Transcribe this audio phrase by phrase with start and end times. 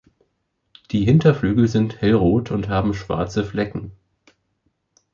[0.89, 3.91] Die Hinterflügel sind hellrot und haben schwarze Flecken.